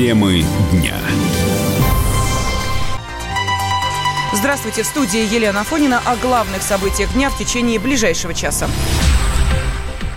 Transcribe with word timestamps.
Темы 0.00 0.42
дня. 0.72 0.94
Здравствуйте, 4.32 4.82
в 4.82 4.86
студии 4.86 5.20
Елена 5.20 5.62
Фонина 5.62 6.00
о 6.06 6.16
главных 6.16 6.62
событиях 6.62 7.12
дня 7.12 7.28
в 7.28 7.36
течение 7.36 7.78
ближайшего 7.78 8.32
часа. 8.32 8.66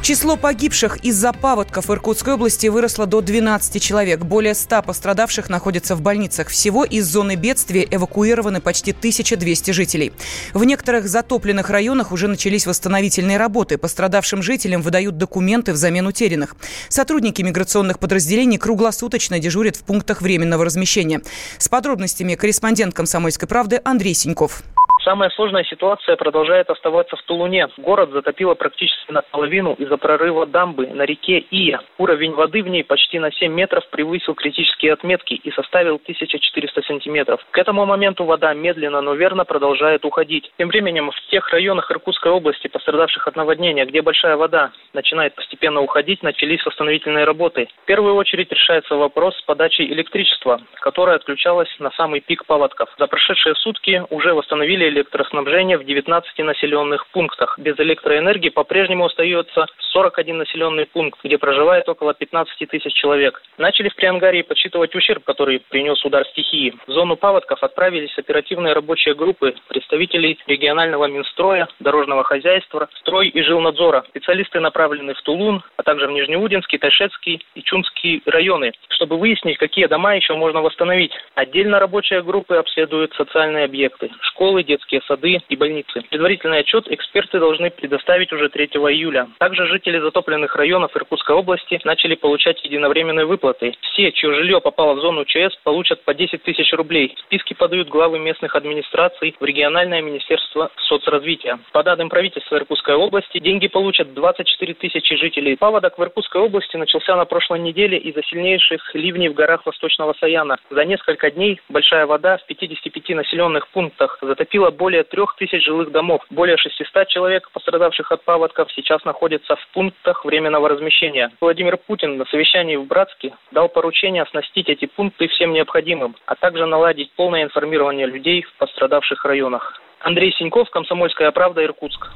Число 0.03 0.35
погибших 0.35 0.97
из-за 0.97 1.31
паводков 1.31 1.87
в 1.87 1.93
Иркутской 1.93 2.33
области 2.33 2.67
выросло 2.67 3.05
до 3.05 3.21
12 3.21 3.81
человек. 3.81 4.19
Более 4.19 4.53
100 4.53 4.81
пострадавших 4.81 5.49
находятся 5.49 5.95
в 5.95 6.01
больницах. 6.01 6.49
Всего 6.49 6.83
из 6.83 7.07
зоны 7.07 7.35
бедствия 7.35 7.87
эвакуированы 7.89 8.59
почти 8.59 8.91
1200 8.91 9.71
жителей. 9.71 10.11
В 10.53 10.65
некоторых 10.65 11.07
затопленных 11.07 11.69
районах 11.69 12.11
уже 12.11 12.27
начались 12.27 12.67
восстановительные 12.67 13.37
работы. 13.37 13.77
Пострадавшим 13.77 14.43
жителям 14.43 14.81
выдают 14.81 15.17
документы 15.17 15.71
взамен 15.71 16.05
утерянных. 16.05 16.57
Сотрудники 16.89 17.41
миграционных 17.41 17.97
подразделений 17.97 18.57
круглосуточно 18.57 19.39
дежурят 19.39 19.77
в 19.77 19.83
пунктах 19.83 20.21
временного 20.21 20.65
размещения. 20.65 21.21
С 21.57 21.69
подробностями 21.69 22.35
корреспондент 22.35 22.93
«Комсомольской 22.93 23.47
правды» 23.47 23.79
Андрей 23.85 24.15
Синьков. 24.15 24.63
Самая 25.03 25.29
сложная 25.31 25.65
ситуация 25.65 26.15
продолжает 26.15 26.69
оставаться 26.69 27.17
в 27.17 27.23
Тулуне. 27.23 27.67
Город 27.77 28.11
затопило 28.11 28.53
практически 28.53 29.11
наполовину 29.11 29.73
из-за 29.73 29.97
прорыва 29.97 30.45
дамбы 30.45 30.87
на 30.87 31.03
реке 31.03 31.39
Ия. 31.51 31.81
Уровень 31.97 32.31
воды 32.31 32.63
в 32.63 32.69
ней 32.69 32.85
почти 32.85 33.19
на 33.19 33.29
7 33.29 33.51
метров 33.51 33.85
превысил 33.89 34.33
критические 34.33 34.93
отметки 34.93 35.33
и 35.33 35.51
составил 35.51 35.95
1400 35.95 36.83
сантиметров. 36.83 37.45
К 37.51 37.57
этому 37.57 37.85
моменту 37.85 38.23
вода 38.23 38.53
медленно, 38.53 39.01
но 39.01 39.13
верно 39.13 39.43
продолжает 39.43 40.05
уходить. 40.05 40.49
Тем 40.57 40.69
временем 40.69 41.11
в 41.11 41.29
тех 41.29 41.49
районах 41.49 41.91
Иркутской 41.91 42.31
области, 42.31 42.69
пострадавших 42.69 43.27
от 43.27 43.35
наводнения, 43.35 43.85
где 43.85 44.01
большая 44.01 44.37
вода 44.37 44.71
начинает 44.93 45.35
постепенно 45.35 45.81
уходить, 45.81 46.23
начались 46.23 46.65
восстановительные 46.65 47.25
работы. 47.25 47.67
В 47.83 47.85
первую 47.85 48.15
очередь 48.15 48.49
решается 48.53 48.95
вопрос 48.95 49.35
с 49.37 49.41
подачей 49.41 49.85
электричества, 49.91 50.61
которое 50.79 51.17
отключалось 51.17 51.75
на 51.79 51.91
самый 51.91 52.21
пик 52.21 52.45
паводков. 52.45 52.89
За 52.97 53.07
прошедшие 53.07 53.55
сутки 53.55 54.01
уже 54.09 54.33
восстановили 54.33 54.92
электроснабжения 54.93 55.77
в 55.77 55.83
19 55.83 56.37
населенных 56.39 57.07
пунктах. 57.07 57.59
Без 57.59 57.77
электроэнергии 57.79 58.49
по-прежнему 58.49 59.05
остается 59.05 59.65
41 59.91 60.37
населенный 60.37 60.85
пункт, 60.85 61.19
где 61.23 61.37
проживает 61.37 61.87
около 61.89 62.13
15 62.13 62.69
тысяч 62.69 62.93
человек. 62.93 63.41
Начали 63.57 63.89
в 63.89 63.95
Приангарии 63.95 64.41
подсчитывать 64.41 64.95
ущерб, 64.95 65.23
который 65.23 65.61
принес 65.69 66.03
удар 66.05 66.25
стихии. 66.27 66.73
В 66.87 66.91
зону 66.91 67.15
паводков 67.15 67.63
отправились 67.63 68.17
оперативные 68.17 68.73
рабочие 68.73 69.15
группы 69.15 69.55
представителей 69.67 70.39
регионального 70.47 71.05
Минстроя, 71.05 71.67
дорожного 71.79 72.23
хозяйства, 72.23 72.89
строй 72.99 73.27
и 73.27 73.41
жилнадзора. 73.41 74.03
Специалисты 74.09 74.59
направлены 74.59 75.13
в 75.13 75.21
Тулун, 75.21 75.63
а 75.77 75.83
также 75.83 76.07
в 76.07 76.11
Нижнеудинский, 76.11 76.77
Тайшетский 76.77 77.45
и 77.55 77.63
Чунский 77.63 78.21
районы, 78.25 78.71
чтобы 78.89 79.17
выяснить, 79.17 79.57
какие 79.57 79.87
дома 79.87 80.15
еще 80.15 80.35
можно 80.35 80.61
восстановить. 80.61 81.11
Отдельно 81.35 81.79
рабочие 81.79 82.21
группы 82.21 82.55
обследуют 82.55 83.13
социальные 83.13 83.65
объекты, 83.65 84.11
школы, 84.21 84.63
детские 84.63 84.82
детские 84.83 85.01
сады 85.07 85.39
и 85.49 85.55
больницы. 85.55 86.01
Предварительный 86.09 86.59
отчет 86.59 86.91
эксперты 86.91 87.39
должны 87.39 87.69
предоставить 87.71 88.31
уже 88.33 88.49
3 88.49 88.65
июля. 88.65 89.27
Также 89.39 89.65
жители 89.67 89.99
затопленных 89.99 90.55
районов 90.55 90.95
Иркутской 90.95 91.35
области 91.35 91.79
начали 91.83 92.15
получать 92.15 92.63
единовременные 92.63 93.25
выплаты. 93.25 93.73
Все, 93.81 94.11
чье 94.11 94.33
жилье 94.33 94.59
попало 94.59 94.93
в 94.95 94.99
зону 94.99 95.25
ЧС, 95.25 95.55
получат 95.63 96.03
по 96.03 96.13
10 96.13 96.43
тысяч 96.43 96.73
рублей. 96.73 97.15
Списки 97.25 97.53
подают 97.53 97.87
главы 97.87 98.19
местных 98.19 98.55
администраций 98.55 99.35
в 99.39 99.45
региональное 99.45 100.01
министерство 100.01 100.69
соцразвития. 100.87 101.59
По 101.71 101.83
данным 101.83 102.09
правительства 102.09 102.57
Иркутской 102.57 102.95
области, 102.95 103.39
деньги 103.39 103.67
получат 103.67 104.13
24 104.13 104.73
тысячи 104.73 105.15
жителей. 105.15 105.55
Паводок 105.55 105.97
в 105.97 106.03
Иркутской 106.03 106.41
области 106.41 106.75
начался 106.77 107.15
на 107.15 107.25
прошлой 107.25 107.59
неделе 107.59 107.97
из-за 107.97 108.21
сильнейших 108.23 108.93
ливней 108.95 109.29
в 109.29 109.33
горах 109.33 109.65
Восточного 109.65 110.13
Саяна. 110.19 110.57
За 110.69 110.83
несколько 110.85 111.31
дней 111.31 111.59
большая 111.69 112.05
вода 112.05 112.37
в 112.37 112.45
55 112.45 113.09
населенных 113.15 113.67
пунктах 113.69 114.17
затопила 114.21 114.71
более 114.73 115.03
трех 115.03 115.35
тысяч 115.37 115.63
жилых 115.63 115.91
домов. 115.91 116.21
Более 116.29 116.57
600 116.57 117.07
человек, 117.07 117.49
пострадавших 117.51 118.11
от 118.11 118.23
паводков, 118.23 118.71
сейчас 118.73 119.03
находятся 119.05 119.55
в 119.55 119.67
пунктах 119.73 120.25
временного 120.25 120.69
размещения. 120.69 121.31
Владимир 121.39 121.77
Путин 121.77 122.17
на 122.17 122.25
совещании 122.25 122.75
в 122.75 122.85
Братске 122.85 123.33
дал 123.51 123.69
поручение 123.69 124.23
оснастить 124.23 124.69
эти 124.69 124.85
пункты 124.85 125.27
всем 125.27 125.53
необходимым, 125.53 126.15
а 126.25 126.35
также 126.35 126.65
наладить 126.65 127.11
полное 127.15 127.43
информирование 127.43 128.07
людей 128.07 128.41
в 128.41 128.53
пострадавших 128.57 129.23
районах. 129.25 129.81
Андрей 129.99 130.33
Синьков, 130.33 130.69
Комсомольская 130.69 131.31
правда, 131.31 131.63
Иркутск. 131.63 132.09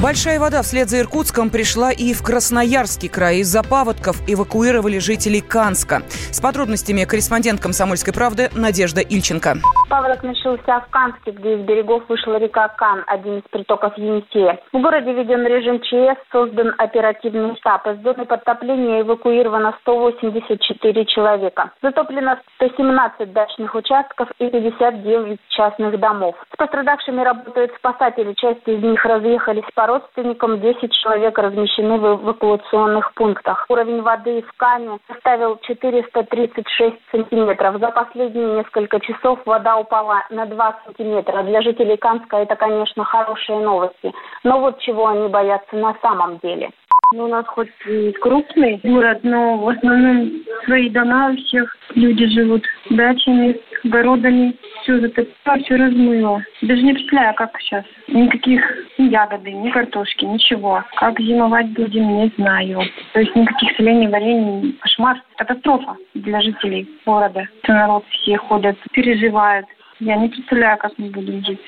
Большая 0.00 0.40
вода 0.40 0.62
вслед 0.62 0.88
за 0.88 1.00
Иркутском 1.00 1.50
пришла 1.50 1.92
и 1.92 2.14
в 2.14 2.22
Красноярский 2.22 3.10
край. 3.10 3.40
Из-за 3.44 3.62
паводков 3.62 4.16
эвакуировали 4.26 4.98
жителей 4.98 5.42
Канска. 5.42 6.00
С 6.32 6.40
подробностями 6.40 7.04
корреспондент 7.04 7.60
«Комсомольской 7.60 8.14
правды» 8.14 8.48
Надежда 8.56 9.02
Ильченко. 9.02 9.56
Паводок 9.90 10.22
начался 10.22 10.80
в 10.80 10.88
Канске, 10.88 11.32
где 11.32 11.56
из 11.56 11.66
берегов 11.66 12.04
вышла 12.08 12.38
река 12.38 12.68
Кан, 12.68 13.04
один 13.06 13.40
из 13.40 13.42
притоков 13.50 13.92
Енисея. 13.98 14.58
В 14.72 14.80
городе 14.80 15.12
введен 15.12 15.44
режим 15.46 15.78
ЧС, 15.82 16.18
создан 16.32 16.74
оперативный 16.78 17.54
штаб. 17.56 17.86
Из 17.86 18.02
зоны 18.02 18.24
подтопления 18.24 19.02
эвакуировано 19.02 19.76
184 19.82 21.04
человека. 21.04 21.70
Затоплено 21.82 22.38
117 22.56 23.30
дачных 23.34 23.74
участков 23.74 24.30
и 24.38 24.48
59 24.48 25.38
частных 25.50 26.00
домов. 26.00 26.34
С 26.54 26.56
пострадавшими 26.56 27.20
работают 27.20 27.72
спасатели. 27.76 28.32
Часть 28.40 28.66
из 28.66 28.82
них 28.82 29.04
разъехались 29.04 29.68
по 29.74 29.81
родственникам 29.86 30.60
10 30.60 30.92
человек 30.92 31.38
размещены 31.38 31.98
в 31.98 32.22
эвакуационных 32.22 33.12
пунктах. 33.14 33.66
Уровень 33.68 34.02
воды 34.02 34.42
в 34.42 34.52
Кане 34.56 34.98
составил 35.08 35.58
436 35.62 36.96
сантиметров. 37.10 37.80
За 37.80 37.88
последние 37.88 38.56
несколько 38.56 39.00
часов 39.00 39.40
вода 39.46 39.76
упала 39.76 40.24
на 40.30 40.46
2 40.46 40.80
сантиметра. 40.84 41.42
Для 41.42 41.62
жителей 41.62 41.96
Канска 41.96 42.38
это, 42.38 42.56
конечно, 42.56 43.04
хорошие 43.04 43.58
новости. 43.60 44.12
Но 44.44 44.60
вот 44.60 44.78
чего 44.80 45.08
они 45.08 45.28
боятся 45.28 45.76
на 45.76 45.94
самом 46.02 46.38
деле. 46.38 46.70
Ну, 47.12 47.24
у 47.24 47.28
нас 47.28 47.46
хоть 47.46 47.68
и 47.86 48.10
крупный 48.12 48.80
город, 48.82 49.20
но 49.22 49.58
в 49.58 49.68
основном 49.68 50.32
свои 50.64 50.88
дома 50.88 51.30
у 51.30 51.36
всех 51.36 51.76
люди 51.94 52.26
живут 52.26 52.64
дачами, 52.88 53.60
огородами. 53.84 54.56
Все 54.82 54.98
затопило, 54.98 55.58
все 55.62 55.76
размыло. 55.76 56.42
Даже 56.62 56.82
не 56.82 56.94
представляю, 56.94 57.34
как 57.34 57.60
сейчас. 57.60 57.84
Никаких 58.08 58.62
ни 58.96 59.10
ягоды, 59.10 59.52
ни 59.52 59.70
картошки, 59.70 60.24
ничего. 60.24 60.84
Как 60.96 61.20
зимовать 61.20 61.68
будем, 61.74 62.16
не 62.16 62.32
знаю. 62.38 62.80
То 63.12 63.20
есть 63.20 63.36
никаких 63.36 63.76
солений, 63.76 64.08
варений. 64.08 64.72
Кошмар. 64.80 65.22
Катастрофа 65.36 65.96
для 66.14 66.40
жителей 66.40 66.88
города. 67.04 67.46
Народ 67.68 68.04
все 68.08 68.38
ходят, 68.38 68.78
переживают. 68.92 69.66
Я 70.00 70.16
не 70.16 70.28
представляю, 70.28 70.78
как 70.78 70.92
мы 70.96 71.10
будем 71.10 71.44
жить. 71.44 71.60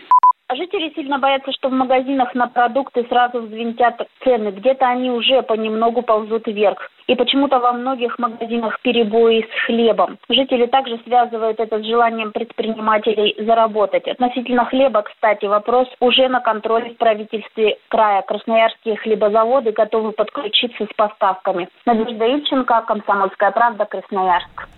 Жители 0.53 0.93
сильно 0.95 1.19
боятся, 1.19 1.53
что 1.53 1.71
в 1.71 1.73
магазинах 1.73 2.35
на 2.35 2.49
продукты 2.49 3.07
сразу 3.09 3.41
взвинтят 3.41 4.07
цены. 4.23 4.51
Где-то 4.51 4.87
они 4.87 5.11
уже 5.11 5.43
понемногу 5.43 6.03
ползут 6.03 6.47
вверх. 6.47 6.91
И 7.07 7.15
почему-то 7.15 7.61
во 7.61 7.73
многих 7.73 8.19
магазинах 8.19 8.79
перебои 8.83 9.41
с 9.41 9.67
хлебом. 9.67 10.19
Жители 10.29 10.67
также 10.67 10.99
связывают 11.05 11.61
это 11.61 11.79
с 11.79 11.87
желанием 11.87 12.33
предпринимателей 12.33 13.35
заработать. 13.39 14.07
Относительно 14.07 14.67
хлеба, 14.67 15.03
кстати, 15.03 15.47
вопрос 15.47 15.89
уже 16.01 16.29
на 16.29 16.41
контроле 16.41 16.91
в 16.91 16.99
правительстве 16.99 17.79
края. 17.89 18.21
Красноярские 18.23 18.97
хлебозаводы 18.97 19.73
готовы 19.73 20.13
подключиться 20.13 20.85
с 20.85 20.95
поставками. 20.95 21.69
Надежда 21.87 22.27
Ильченко, 22.27 22.85
Комсомольская 22.87 23.51
правда, 23.51 23.87
Красноярск. 23.87 24.69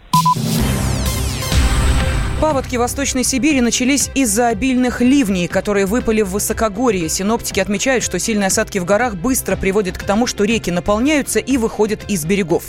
Паводки 2.40 2.76
Восточной 2.76 3.24
Сибири 3.24 3.62
начались 3.62 4.10
из-за 4.14 4.48
обильных 4.48 5.00
ливней, 5.00 5.48
которые 5.48 5.86
выпали 5.86 6.20
в 6.20 6.32
высокогорье. 6.32 7.08
Синоптики 7.08 7.60
отмечают, 7.60 8.04
что 8.04 8.18
сильные 8.18 8.48
осадки 8.48 8.78
в 8.78 8.84
горах 8.84 9.16
быстро 9.16 9.56
приводят 9.56 9.96
к 9.96 10.02
тому, 10.02 10.26
что 10.26 10.44
реки 10.44 10.70
наполняются 10.70 11.38
и 11.38 11.56
выходят 11.56 12.04
из 12.10 12.26
берегов. 12.26 12.64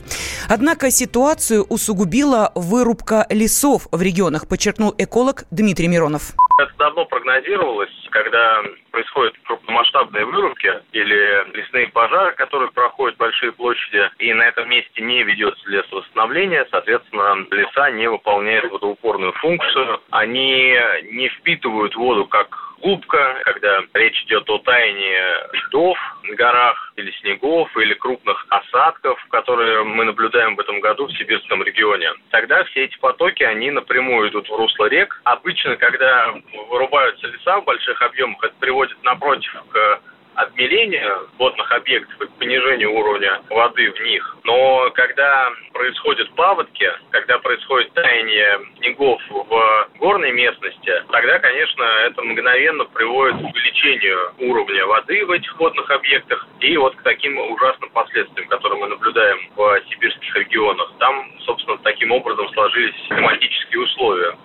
Однако 0.48 0.90
ситуацию 0.90 1.64
усугубила 1.64 2.54
вырубка 2.56 3.28
лесов 3.30 3.90
в 3.92 4.02
регионах, 4.02 4.48
подчеркнул 4.48 4.96
эколог 4.98 5.44
Дмитрий 5.52 5.90
Миронов. 5.90 6.34
Это 6.60 6.74
давно 6.78 7.06
прогнозировалось, 7.06 7.92
когда 8.10 8.64
происходят 8.92 9.36
крупномасштабные 9.46 10.26
вырубки 10.26 10.74
или 10.92 11.56
лесные 11.56 11.88
пожары, 11.90 12.34
которые 12.34 12.72
проходят 12.72 13.18
большие 13.18 13.52
площади, 13.52 14.10
и 14.18 14.34
на 14.34 14.44
этом 14.44 14.68
месте 14.70 15.02
не 15.02 15.22
ведется 15.24 15.70
лесовосстановление, 15.70 16.66
соответственно, 16.72 17.46
леса 17.52 17.92
не 17.92 18.10
выполняют 18.10 18.72
водоупорную 18.72 19.34
функцию, 19.34 20.02
они 20.10 20.76
не 21.12 21.30
впитывают 21.30 21.96
воду 21.96 22.26
как 22.26 22.67
губка, 22.82 23.42
когда 23.44 23.82
речь 23.94 24.24
идет 24.24 24.50
о 24.50 24.60
таянии 24.60 25.68
льдов 25.68 25.98
на 26.24 26.36
горах 26.36 26.94
или 26.96 27.12
снегов, 27.20 27.76
или 27.78 27.94
крупных 27.94 28.46
осадков, 28.50 29.24
которые 29.30 29.84
мы 29.84 30.06
наблюдаем 30.06 30.56
в 30.56 30.60
этом 30.60 30.80
году 30.80 31.08
в 31.08 31.18
сибирском 31.18 31.64
регионе. 31.64 32.12
Тогда 32.32 32.64
все 32.66 32.86
эти 32.86 32.98
потоки, 33.00 33.44
они 33.44 33.72
напрямую 33.72 34.30
идут 34.30 34.50
в 34.50 34.56
русло 34.56 34.86
рек. 34.86 35.20
Обычно, 35.24 35.76
когда 35.78 36.34
вырубаются 36.70 37.28
леса 37.28 37.60
в 37.60 37.66
больших 37.66 38.02
объемах, 38.02 38.44
это 38.44 38.56
приводит 38.60 39.02
напротив 39.04 39.54
к 39.72 40.02
обмеления 40.38 41.12
водных 41.38 41.70
объектов 41.72 42.22
и 42.22 42.28
к 42.28 42.32
понижению 42.38 42.94
уровня 42.94 43.42
воды 43.50 43.92
в 43.92 44.00
них. 44.02 44.38
Но 44.44 44.90
когда 44.92 45.50
происходят 45.74 46.32
паводки, 46.36 46.90
когда 47.10 47.40
происходит 47.40 47.92
таяние 47.94 48.60
снегов 48.78 49.22
в 49.30 49.88
горной 50.00 50.32
местности, 50.32 50.94
тогда, 51.12 51.40
конечно, 51.40 51.84
это 52.06 52.22
мгновенно 52.22 52.86
приводит 52.86 53.36
к 53.36 53.46
увеличению 53.46 54.32
уровня 54.40 54.86
воды 54.86 55.26
в 55.26 55.32
этих 55.32 55.60
водных 55.60 55.90
объектах 55.90 56.48
и 56.62 56.78
вот 56.78 56.96
к 56.96 57.02
таким 57.02 57.38
ужасным 57.38 57.90
последствиям, 57.90 58.48
которые 58.48 58.80
мы 58.80 58.88
наблюдаем 58.88 59.38
в 59.56 59.82
сибирских 59.90 60.36
регионах. 60.36 60.94
Там, 61.00 61.32
собственно, 61.46 61.78
таким 61.80 62.12
образом 62.12 62.48
сложились 62.50 62.96
климатические 63.10 63.82
условия. 63.82 64.36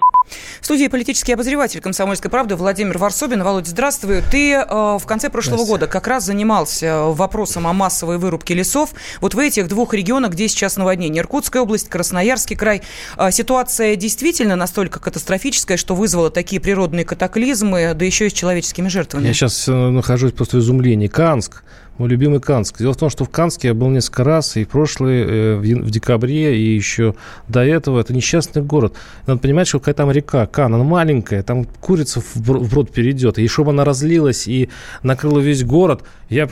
Студии 0.72 0.88
политический 0.88 1.34
обозреватель 1.34 1.82
«Комсомольской 1.82 2.30
правды» 2.30 2.56
Владимир 2.56 2.96
Варсобин. 2.96 3.42
Володя, 3.42 3.68
здравствуй. 3.68 4.22
Ты 4.30 4.52
э, 4.52 4.64
в 4.66 5.02
конце 5.04 5.28
прошлого 5.28 5.66
года 5.66 5.86
как 5.86 6.06
раз 6.06 6.24
занимался 6.24 7.02
вопросом 7.08 7.66
о 7.66 7.74
массовой 7.74 8.16
вырубке 8.16 8.54
лесов. 8.54 8.94
Вот 9.20 9.34
в 9.34 9.38
этих 9.38 9.68
двух 9.68 9.92
регионах, 9.92 10.32
где 10.32 10.48
сейчас 10.48 10.78
наводнение, 10.78 11.20
Иркутская 11.20 11.60
область, 11.60 11.90
Красноярский 11.90 12.56
край, 12.56 12.80
э, 13.18 13.30
ситуация 13.32 13.96
действительно 13.96 14.56
настолько 14.56 14.98
катастрофическая, 14.98 15.76
что 15.76 15.94
вызвала 15.94 16.30
такие 16.30 16.58
природные 16.58 17.04
катаклизмы, 17.04 17.92
да 17.94 18.06
еще 18.06 18.28
и 18.28 18.30
с 18.30 18.32
человеческими 18.32 18.88
жертвами. 18.88 19.26
Я 19.26 19.34
сейчас 19.34 19.68
э, 19.68 19.72
нахожусь 19.72 20.32
просто 20.32 20.56
в 20.56 20.60
изумлении. 20.60 21.06
Канск 21.06 21.64
мой 21.98 22.08
любимый 22.08 22.40
Канск. 22.40 22.78
Дело 22.78 22.92
в 22.92 22.96
том, 22.96 23.10
что 23.10 23.24
в 23.24 23.30
Канске 23.30 23.68
я 23.68 23.74
был 23.74 23.88
несколько 23.88 24.24
раз, 24.24 24.56
и 24.56 24.64
прошлый, 24.64 25.22
э, 25.22 25.56
в, 25.56 25.90
декабре, 25.90 26.56
и 26.56 26.74
еще 26.74 27.14
до 27.48 27.64
этого. 27.64 28.00
Это 28.00 28.14
несчастный 28.14 28.62
город. 28.62 28.94
Надо 29.26 29.40
понимать, 29.40 29.68
что 29.68 29.78
какая 29.78 29.94
там 29.94 30.10
река, 30.10 30.46
Кан, 30.46 30.74
она 30.74 30.84
маленькая, 30.84 31.42
там 31.42 31.64
курица 31.64 32.20
в 32.20 32.40
брод 32.40 32.90
перейдет. 32.90 33.38
И 33.38 33.46
чтобы 33.46 33.70
она 33.70 33.84
разлилась 33.84 34.48
и 34.48 34.68
накрыла 35.02 35.38
весь 35.38 35.64
город, 35.64 36.02
я... 36.32 36.48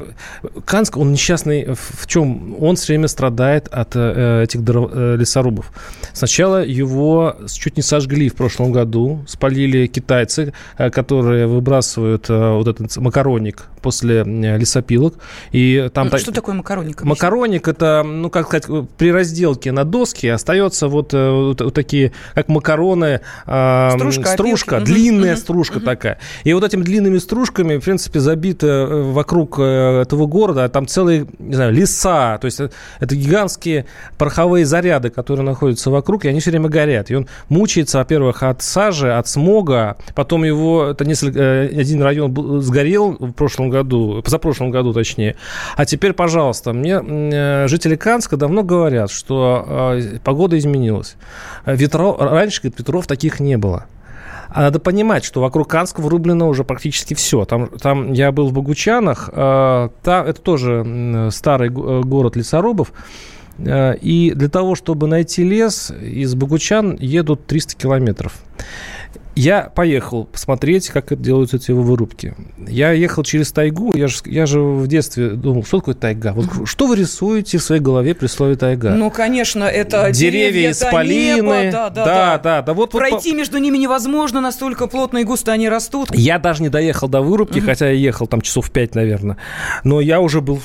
Канск, 0.65 0.97
он 0.97 1.13
несчастный 1.13 1.75
в 1.75 2.07
чем? 2.07 2.57
Он 2.63 2.77
все 2.77 2.93
время 2.93 3.09
страдает 3.09 3.69
от 3.69 3.93
э, 3.95 4.43
этих 4.45 4.61
э, 4.61 5.17
лесорубов. 5.19 5.73
Сначала 6.13 6.65
его 6.65 7.37
чуть 7.49 7.77
не 7.77 7.83
сожгли 7.83 8.29
в 8.29 8.35
прошлом 8.35 8.73
году, 8.73 9.25
спалили 9.27 9.87
китайцы, 9.87 10.53
которые 10.77 11.47
выбрасывают 11.47 12.29
вот 12.29 12.69
этот 12.69 12.97
макаронник 12.97 13.67
после 13.81 14.23
лесопилок. 14.25 15.15
И 15.53 15.91
там 15.93 16.07
ну, 16.07 16.11
так... 16.11 16.21
Что 16.21 16.33
такое 16.33 16.55
макароник? 16.55 17.03
Макароник– 17.03 17.69
это, 17.69 18.03
ну, 18.05 18.31
как 18.31 18.47
сказать, 18.47 18.67
при 18.97 19.13
разделке 19.13 19.73
на 19.73 19.85
доске 19.85 20.33
остается 20.33 20.89
вот, 20.89 21.15
э, 21.15 21.31
вот, 21.31 21.61
вот 21.61 21.75
такие, 21.75 22.13
как 22.35 22.49
макароны, 22.49 23.21
э, 23.47 23.91
стружка, 23.95 24.33
стружка 24.33 24.81
длинная 24.81 25.35
угу. 25.35 25.41
стружка 25.41 25.77
угу. 25.79 25.87
такая. 25.87 26.19
И 26.45 26.53
вот 26.53 26.65
этими 26.65 26.83
длинными 26.83 27.19
стружками, 27.19 27.79
в 27.79 27.85
принципе, 27.85 28.21
забито 28.21 28.67
э, 28.67 29.03
вокруг 29.13 29.59
э, 29.59 29.63
этого 29.71 30.27
города, 30.27 30.69
там 30.69 30.87
целые, 30.87 31.27
не 31.39 31.55
знаю, 31.55 31.73
леса, 31.73 32.39
то 32.39 32.47
есть 32.47 32.61
это 32.61 33.17
гигантские 33.17 33.87
пороховые 34.19 34.65
заряды, 34.65 35.11
которые 35.11 35.45
находятся 35.45 35.91
вокруг, 35.91 36.25
и 36.25 36.29
они 36.29 36.41
все 36.41 36.51
время 36.51 36.69
горят. 36.69 37.11
И 37.11 37.15
он 37.15 37.29
мучается, 37.49 37.99
во-первых, 37.99 38.43
от 38.43 38.63
сажи, 38.63 39.13
от 39.13 39.29
смога, 39.29 39.97
потом 40.15 40.45
его, 40.45 40.87
это 40.87 41.05
несколько, 41.05 41.63
один 41.63 42.03
район 42.03 42.63
сгорел 42.63 43.17
в 43.19 43.33
прошлом 43.33 43.71
году, 43.71 44.23
позапрошлом 44.23 44.71
году, 44.71 44.93
точнее. 44.93 45.37
А 45.77 45.85
теперь, 45.85 46.13
пожалуйста, 46.13 46.73
мне 46.73 47.01
э, 47.03 47.69
жители 47.69 47.97
Канска 47.97 48.37
давно 48.37 48.63
говорят, 48.63 49.11
что 49.11 49.95
э, 49.97 50.19
погода 50.25 50.59
изменилась. 50.59 51.17
Ветров, 51.67 52.17
раньше, 52.21 52.63
говорит, 52.63 52.79
ветров 52.79 53.07
таких 53.07 53.41
не 53.41 53.57
было. 53.57 53.87
А 54.53 54.63
надо 54.63 54.81
понимать, 54.81 55.25
что 55.25 55.41
вокруг 55.41 55.69
Канска 55.69 56.01
вырублено 56.01 56.49
уже 56.49 56.65
практически 56.65 57.15
все. 57.15 57.45
Там, 57.45 57.69
там 57.79 58.13
я 58.13 58.33
был 58.33 58.49
в 58.49 58.53
Богучанах, 58.53 59.31
э, 59.33 59.89
там, 60.03 60.27
это 60.27 60.41
тоже 60.41 61.29
старый 61.33 61.71
город 61.71 62.37
лесорубов. 62.37 62.93
И 63.63 64.33
для 64.35 64.49
того, 64.49 64.75
чтобы 64.75 65.07
найти 65.07 65.45
лес, 65.45 65.91
из 65.91 66.35
Богучан 66.35 66.97
едут 66.99 67.47
300 67.47 67.77
километров. 67.77 68.33
Я 69.37 69.63
поехал 69.63 70.25
посмотреть, 70.25 70.89
как 70.89 71.13
это 71.13 71.23
делаются 71.23 71.57
эти 71.57 71.71
вырубки. 71.71 72.35
Я 72.59 72.93
ехал 72.93 73.23
через 73.23 73.53
тайгу. 73.53 73.93
Я 73.95 74.09
же, 74.09 74.17
я 74.27 74.45
же 74.45 74.61
в 74.61 74.87
детстве 74.87 75.31
думал, 75.31 75.65
что 75.65 75.79
такое 75.79 75.95
тайга? 75.95 76.33
Вот 76.33 76.47
что 76.69 76.87
вы 76.87 76.97
рисуете 76.97 77.59
в 77.59 77.63
своей 77.63 77.81
голове 77.81 78.15
при 78.15 78.27
слове 78.27 78.57
тайга? 78.57 78.91
Ну, 78.91 79.11
конечно, 79.11 79.65
это 79.65 80.11
деревья, 80.11 80.51
деревья 80.51 80.71
исполины. 80.73 81.71
да, 81.71 81.91
да, 81.91 82.05
да, 82.05 82.39
да, 82.39 82.63
да. 82.63 82.75
Вот, 82.75 82.91
Пройти 82.91 83.31
вот, 83.31 83.39
между 83.39 83.59
ними 83.59 83.79
невозможно, 83.79 84.41
настолько 84.41 84.87
плотно 84.89 85.19
и 85.19 85.25
густо 85.25 85.53
они 85.53 85.69
растут. 85.69 86.09
Я 86.13 86.39
даже 86.39 86.63
не 86.63 86.69
доехал 86.69 87.09
до 87.09 87.21
вырубки, 87.23 87.59
угу. 87.59 87.67
хотя 87.67 87.87
я 87.89 87.93
ехал 87.93 88.27
там 88.27 88.41
часов 88.41 88.71
пять, 88.71 88.95
наверное. 88.95 89.37
Но 89.85 90.01
я 90.01 90.21
уже 90.21 90.41
был, 90.41 90.61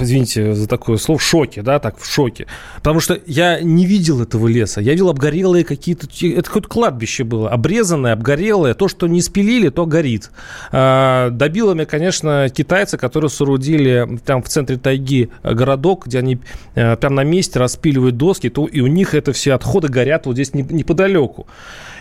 извините 0.00 0.54
за 0.54 0.68
такое 0.68 0.96
слово, 0.96 1.18
в 1.18 1.22
шоке, 1.22 1.62
да, 1.62 1.78
так, 1.78 1.98
в 1.98 2.06
шоке. 2.06 2.46
Потому 2.76 3.00
что 3.00 3.18
я 3.26 3.60
не 3.60 3.86
видел 3.86 4.20
этого 4.20 4.48
леса. 4.48 4.80
Я 4.80 4.92
видел 4.92 5.08
обгорелые 5.08 5.64
какие-то... 5.64 6.06
Это 6.06 6.42
какое-то 6.42 6.68
кладбище 6.68 7.24
было, 7.24 7.50
обрезанное 7.50 8.07
зеленое, 8.08 8.12
обгорелое. 8.12 8.74
То, 8.74 8.88
что 8.88 9.06
не 9.06 9.20
спилили, 9.20 9.68
то 9.68 9.86
горит. 9.86 10.30
А, 10.72 11.30
добило 11.30 11.74
меня, 11.74 11.86
конечно, 11.86 12.48
китайцы, 12.48 12.96
которые 12.96 13.30
соорудили 13.30 14.18
там 14.24 14.42
в 14.42 14.48
центре 14.48 14.76
тайги 14.76 15.30
городок, 15.42 16.06
где 16.06 16.18
они 16.18 16.38
э, 16.74 16.96
прямо 16.96 17.16
на 17.16 17.24
месте 17.24 17.58
распиливают 17.58 18.16
доски, 18.16 18.48
то 18.48 18.66
и 18.66 18.80
у 18.80 18.86
них 18.86 19.14
это 19.14 19.32
все 19.32 19.54
отходы 19.54 19.88
горят 19.88 20.26
вот 20.26 20.34
здесь 20.34 20.54
неподалеку. 20.54 21.46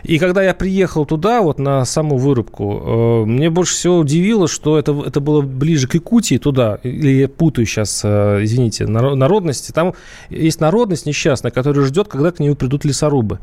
И 0.04 0.19
когда 0.19 0.44
я 0.44 0.54
приехал 0.54 1.06
туда, 1.06 1.42
вот 1.42 1.59
на 1.59 1.86
саму 1.86 2.18
вырубку, 2.18 3.24
э, 3.24 3.25
мне 3.25 3.50
больше 3.50 3.74
всего 3.74 3.98
удивило, 3.98 4.48
что 4.48 4.77
это, 4.77 4.92
это 5.06 5.19
было 5.19 5.42
ближе 5.42 5.88
к 5.88 5.95
Якутии, 5.95 6.38
туда, 6.38 6.80
или 6.83 7.21
я 7.21 7.27
путаю 7.27 7.65
сейчас, 7.65 8.01
э, 8.04 8.39
извините, 8.44 8.88
народности. 8.88 9.71
Там 9.71 9.94
есть 10.30 10.62
народность 10.62 11.06
несчастная, 11.06 11.51
которая 11.51 11.86
ждет, 11.86 12.07
когда 12.07 12.31
к 12.31 12.39
нему 12.39 12.56
придут 12.56 12.86
лесорубы 12.86 13.39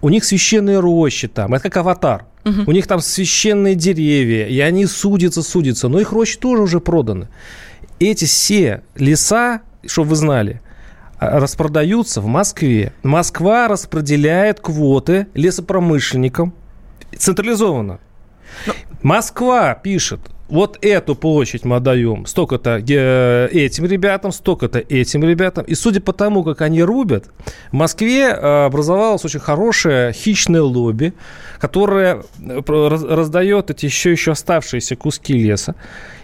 у 0.00 0.08
них 0.08 0.24
священные 0.24 0.80
рощи 0.80 1.28
там, 1.28 1.54
это 1.54 1.64
как 1.64 1.78
аватар. 1.78 2.26
Угу. 2.44 2.62
У 2.66 2.72
них 2.72 2.86
там 2.86 3.00
священные 3.00 3.74
деревья, 3.74 4.46
и 4.46 4.58
они 4.60 4.86
судятся, 4.86 5.42
судятся, 5.42 5.88
но 5.88 6.00
их 6.00 6.12
рощи 6.12 6.38
тоже 6.38 6.62
уже 6.62 6.80
проданы. 6.80 7.28
Эти 7.98 8.24
все 8.24 8.82
леса, 8.96 9.62
чтобы 9.86 10.10
вы 10.10 10.16
знали, 10.16 10.60
а, 11.18 11.40
распродаются 11.40 12.20
в 12.20 12.26
Москве. 12.26 12.92
Москва 13.02 13.68
распределяет 13.68 14.60
квоты 14.60 15.26
лесопромышленникам 15.34 16.54
централизованно. 17.16 17.98
Но... 18.66 18.74
Москва 19.02 19.74
пишет, 19.74 20.20
вот 20.48 20.78
эту 20.80 21.14
площадь 21.14 21.64
мы 21.64 21.76
отдаем 21.76 22.26
столько-то 22.26 22.82
э, 22.88 23.48
этим 23.52 23.84
ребятам, 23.86 24.32
столько-то 24.32 24.78
этим 24.78 25.22
ребятам. 25.24 25.64
И 25.64 25.74
судя 25.74 26.00
по 26.00 26.12
тому, 26.12 26.42
как 26.42 26.62
они 26.62 26.82
рубят, 26.82 27.26
в 27.70 27.74
Москве 27.74 28.28
э, 28.28 28.64
образовалось 28.66 29.24
очень 29.24 29.40
хорошее 29.40 30.12
хищное 30.12 30.62
лобби, 30.62 31.12
которое 31.58 32.22
э, 32.40 32.60
раздает 32.66 33.70
эти 33.70 33.86
еще, 33.86 34.10
еще 34.12 34.32
оставшиеся 34.32 34.96
куски 34.96 35.34
леса. 35.34 35.74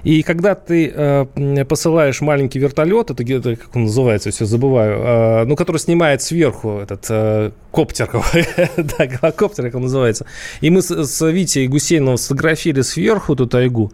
И 0.05 0.23
когда 0.23 0.55
ты 0.55 0.93
э, 0.95 1.65
посылаешь 1.67 2.21
маленький 2.21 2.59
вертолет, 2.59 3.11
это, 3.11 3.23
это 3.23 3.57
как 3.57 3.75
он 3.75 3.85
называется, 3.85 4.31
все 4.31 4.45
забываю, 4.45 5.01
э, 5.01 5.45
ну, 5.45 5.57
который 5.57 5.79
снимает 5.79 6.21
сверху 6.21 6.79
этот 6.79 7.07
э, 7.09 7.51
коптер, 7.73 8.11
да, 8.77 9.07
гелокоптер, 9.07 9.65
как 9.65 9.75
он 9.77 9.83
называется. 9.83 10.27
И 10.61 10.71
мы 10.71 10.83
с, 10.83 10.91
с 10.91 11.31
Витей 11.31 11.67
Гусейновым 11.69 12.19
сфотографировали 12.19 12.83
сверху 12.83 13.33
эту 13.33 13.47
тайгу. 13.47 13.93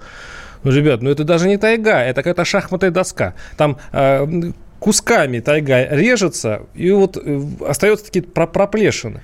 Ну, 0.64 0.72
ребят, 0.72 1.00
ну 1.00 1.10
это 1.10 1.24
даже 1.24 1.48
не 1.48 1.56
тайга, 1.56 2.02
это 2.02 2.22
какая-то 2.22 2.44
шахматная 2.44 2.90
доска. 2.90 3.34
Там 3.56 3.78
э, 3.92 4.52
кусками 4.80 5.38
тайга 5.38 5.86
режется, 5.94 6.62
и 6.74 6.90
вот 6.90 7.16
э, 7.22 7.40
остаются 7.66 8.06
такие 8.06 8.24
проплешины. 8.24 9.22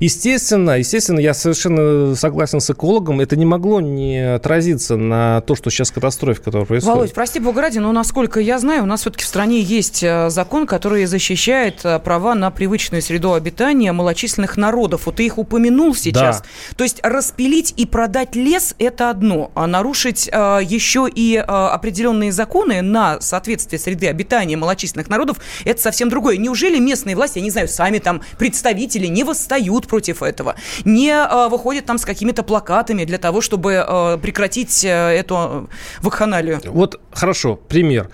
Естественно, 0.00 0.78
естественно, 0.78 1.20
я 1.20 1.34
совершенно 1.34 2.14
согласен 2.14 2.60
с 2.60 2.70
экологом, 2.70 3.20
это 3.20 3.36
не 3.36 3.44
могло 3.44 3.80
не 3.80 4.34
отразиться 4.34 4.96
на 4.96 5.40
то, 5.42 5.54
что 5.54 5.70
сейчас 5.70 5.90
катастрофа, 5.90 6.42
которая 6.42 6.66
происходит. 6.66 6.96
Володь, 6.96 7.14
прости 7.14 7.40
бога 7.40 7.60
ради, 7.60 7.78
но 7.78 7.92
насколько 7.92 8.40
я 8.40 8.58
знаю, 8.58 8.82
у 8.84 8.86
нас 8.86 9.00
все-таки 9.00 9.24
в 9.24 9.26
стране 9.26 9.60
есть 9.60 10.02
э, 10.02 10.30
закон, 10.30 10.66
который 10.66 11.04
защищает 11.06 11.80
э, 11.84 11.98
права 11.98 12.34
на 12.34 12.50
привычную 12.50 13.02
среду 13.02 13.32
обитания 13.34 13.92
малочисленных 13.92 14.56
народов. 14.56 15.06
Вот 15.06 15.16
ты 15.16 15.26
их 15.26 15.38
упомянул 15.38 15.94
сейчас. 15.94 16.40
Да. 16.40 16.46
То 16.76 16.84
есть 16.84 17.00
распилить 17.02 17.74
и 17.76 17.86
продать 17.86 18.34
лес– 18.34 18.74
это 18.78 19.10
одно, 19.10 19.50
а 19.54 19.66
нарушить 19.66 20.28
э, 20.32 20.60
еще 20.62 21.08
и 21.12 21.36
э, 21.36 21.40
определенные 21.40 22.32
законы 22.32 22.82
на 22.82 23.20
соответствие 23.20 23.78
среды 23.78 24.08
обитания 24.08 24.56
малочисленных 24.56 25.08
народов– 25.08 25.38
это 25.64 25.80
совсем 25.80 26.08
другое. 26.08 26.36
Неужели 26.36 26.78
местные 26.78 27.16
власти, 27.16 27.38
я 27.38 27.44
не 27.44 27.50
знаю, 27.50 27.68
сами 27.68 27.98
там 27.98 28.22
представители 28.38 29.06
не 29.06 29.24
восстают 29.24 29.71
восстают 29.72 29.86
против 29.86 30.22
этого, 30.22 30.54
не 30.84 31.10
э, 31.10 31.48
выходят 31.48 31.86
там 31.86 31.98
с 31.98 32.04
какими-то 32.04 32.42
плакатами 32.42 33.04
для 33.04 33.18
того, 33.18 33.40
чтобы 33.40 33.72
э, 33.72 34.18
прекратить 34.22 34.84
э, 34.84 34.88
эту 34.88 35.68
вакханалию. 36.02 36.60
Вот 36.64 37.00
хорошо, 37.12 37.56
пример. 37.68 38.08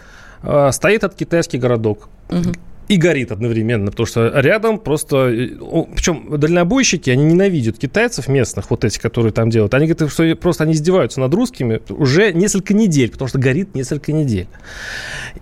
Стоит 0.70 1.02
этот 1.02 1.18
китайский 1.18 1.58
городок. 1.58 2.08
Угу 2.30 2.52
и 2.88 2.96
горит 2.96 3.32
одновременно, 3.32 3.90
потому 3.90 4.06
что 4.06 4.40
рядом 4.40 4.78
просто... 4.78 5.26
Причем 5.94 6.38
дальнобойщики, 6.38 7.10
они 7.10 7.24
ненавидят 7.24 7.78
китайцев 7.78 8.28
местных, 8.28 8.70
вот 8.70 8.84
эти, 8.84 8.98
которые 8.98 9.30
там 9.30 9.50
делают. 9.50 9.74
Они 9.74 9.86
говорят, 9.86 10.10
что 10.10 10.36
просто 10.36 10.64
они 10.64 10.72
издеваются 10.72 11.20
над 11.20 11.34
русскими 11.34 11.82
уже 11.90 12.32
несколько 12.32 12.72
недель, 12.72 13.10
потому 13.10 13.28
что 13.28 13.38
горит 13.38 13.74
несколько 13.74 14.12
недель. 14.12 14.48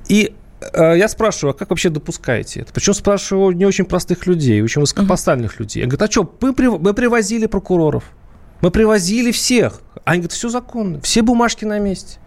И 0.08 0.32
э, 0.32 0.45
я 0.74 1.08
спрашиваю, 1.08 1.54
а 1.54 1.58
как 1.58 1.70
вообще 1.70 1.90
допускаете 1.90 2.60
это? 2.60 2.72
Причем 2.72 2.94
спрашиваю 2.94 3.52
не 3.52 3.64
очень 3.64 3.84
простых 3.84 4.26
людей, 4.26 4.62
очень 4.62 4.80
высокопоставленных 4.80 5.54
uh-huh. 5.54 5.60
людей. 5.60 5.82
Я 5.82 5.88
говорю, 5.88 6.04
а 6.04 6.10
что, 6.10 6.36
мы, 6.40 6.78
мы 6.78 6.94
привозили 6.94 7.46
прокуроров, 7.46 8.04
мы 8.60 8.70
привозили 8.70 9.32
всех. 9.32 9.80
Они 10.04 10.20
говорят, 10.20 10.32
все 10.32 10.48
законно, 10.48 11.00
все 11.00 11.22
бумажки 11.22 11.64
на 11.64 11.78
месте. 11.78 12.18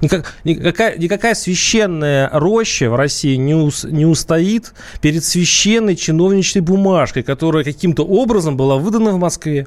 Никак, 0.00 0.34
никакая, 0.44 0.96
никакая 0.96 1.34
священная 1.34 2.30
роща 2.32 2.88
в 2.88 2.94
России 2.94 3.34
не, 3.34 3.54
ус, 3.54 3.84
не 3.84 4.06
устоит 4.06 4.72
перед 5.00 5.24
священной 5.24 5.96
чиновничной 5.96 6.62
бумажкой, 6.62 7.24
которая 7.24 7.64
каким-то 7.64 8.04
образом 8.04 8.56
была 8.56 8.76
выдана 8.76 9.10
в 9.10 9.18
Москве. 9.18 9.66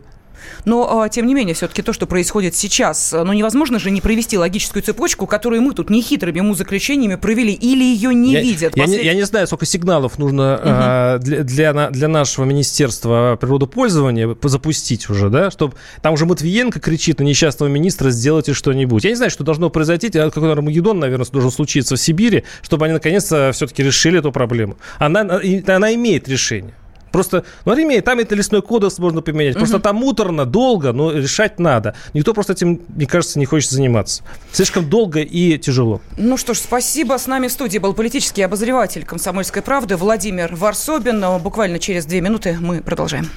Но, 0.65 1.01
а, 1.01 1.09
тем 1.09 1.27
не 1.27 1.33
менее, 1.33 1.55
все-таки 1.55 1.81
то, 1.81 1.93
что 1.93 2.05
происходит 2.05 2.55
сейчас, 2.55 3.11
ну, 3.13 3.33
невозможно 3.33 3.79
же 3.79 3.91
не 3.91 4.01
провести 4.01 4.37
логическую 4.37 4.83
цепочку, 4.83 5.27
которую 5.27 5.61
мы 5.61 5.73
тут 5.73 5.89
нехитрыми 5.89 6.39
умозаключениями 6.39 7.15
провели, 7.15 7.53
или 7.53 7.83
ее 7.83 8.13
не 8.13 8.33
я, 8.33 8.41
видят. 8.41 8.75
Я, 8.75 8.83
Послед... 8.83 8.99
не, 9.01 9.05
я 9.05 9.13
не 9.13 9.23
знаю, 9.23 9.47
сколько 9.47 9.65
сигналов 9.65 10.17
нужно 10.17 10.55
угу. 10.55 10.61
а, 10.65 11.17
для, 11.19 11.43
для, 11.43 11.89
для 11.89 12.07
нашего 12.07 12.45
Министерства 12.45 13.37
природопользования 13.39 14.35
запустить 14.43 15.09
уже, 15.09 15.29
да, 15.29 15.51
чтобы 15.51 15.75
там 16.01 16.13
уже 16.13 16.25
Матвиенко 16.25 16.79
кричит 16.79 17.19
на 17.19 17.23
несчастного 17.23 17.69
министра, 17.69 18.09
сделайте 18.09 18.53
что-нибудь. 18.53 19.03
Я 19.03 19.11
не 19.11 19.15
знаю, 19.15 19.31
что 19.31 19.43
должно 19.43 19.69
произойти, 19.69 20.07
а 20.17 20.29
какой 20.29 20.51
Армагеддон, 20.51 20.99
наверное, 20.99 21.25
должен 21.31 21.51
случиться 21.51 21.95
в 21.95 21.99
Сибири, 21.99 22.43
чтобы 22.61 22.85
они 22.85 22.93
наконец-то 22.93 23.51
все-таки 23.53 23.83
решили 23.83 24.19
эту 24.19 24.31
проблему. 24.31 24.77
Она, 24.99 25.21
она 25.21 25.93
имеет 25.93 26.27
решение. 26.27 26.73
Просто, 27.11 27.43
ну, 27.65 27.73
ремей, 27.73 28.01
там 28.01 28.19
это 28.19 28.35
лесной 28.35 28.61
кодекс 28.61 28.99
можно 28.99 29.21
поменять. 29.21 29.55
Просто 29.55 29.77
угу. 29.77 29.83
там 29.83 29.95
муторно, 29.97 30.45
долго, 30.45 30.93
но 30.93 31.11
решать 31.11 31.59
надо. 31.59 31.95
Никто 32.13 32.33
просто 32.33 32.53
этим, 32.53 32.81
мне 32.89 33.05
кажется, 33.05 33.39
не 33.39 33.45
хочет 33.45 33.71
заниматься. 33.71 34.23
Слишком 34.51 34.89
долго 34.89 35.19
и 35.21 35.57
тяжело. 35.57 36.01
Ну 36.17 36.37
что 36.37 36.53
ж, 36.53 36.57
спасибо. 36.57 37.17
С 37.17 37.27
нами 37.27 37.47
в 37.47 37.51
студии 37.51 37.77
был 37.77 37.93
политический 37.93 38.41
обозреватель 38.41 39.05
«Комсомольской 39.05 39.61
правды» 39.61 39.97
Владимир 39.97 40.55
Варсобин. 40.55 41.23
Буквально 41.41 41.79
через 41.79 42.05
две 42.05 42.21
минуты 42.21 42.57
мы 42.59 42.81
продолжаем. 42.81 43.29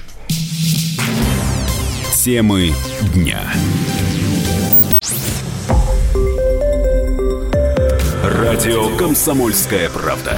Темы 2.23 2.71
дня. 3.13 3.41
Радио 8.23 8.95
«Комсомольская 8.97 9.89
правда». 9.89 10.37